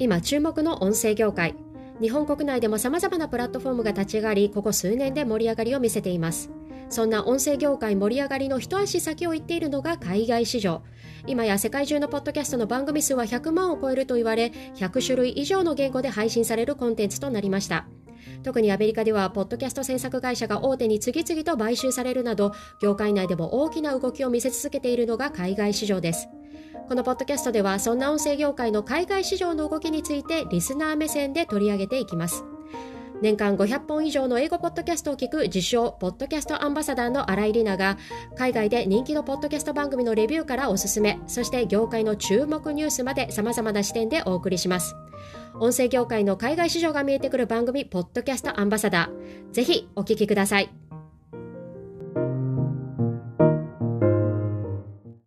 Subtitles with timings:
[0.00, 1.54] 今注目の音声業界。
[2.00, 6.50] 日本国内でも様々なプラットフォームが立ち上がりここ数年で盛り上がりを見せています。
[6.88, 10.82] そんな音声業界盛り上がりの一足先を言っているのが海外市場。
[11.26, 17.86] 今や世界中のポッドキャストの番組数は100万を超えると言われ100種類以上の言語で配信されるコンテンツとなりました。
[18.42, 26.30] 特にアメリカではポッドキャスト制作会社が大手に次々と買収されるなど業界内でも大きな動きを見せ続けているのが海外市場です。
[26.88, 32.44] このポッドキャストではそんな音声業界の海外市場の動きについてリスナー目線で取り上げていきます。
[33.20, 37.98] 年間500本以上の英語ポッドキャストを聞く自称ポッドキャストアンバサダーの新井里奈が
[38.36, 44.96] 海外で人気のポッドキャスト番組のレビューからおすすめそして業界の注目ニュースまで様々な視点でお送りします。
[45.54, 49.52] 音声業界の海外市場が見えてくる番組ポッドキャストアンバサダー。
[49.52, 50.79] ぜひお聞きください。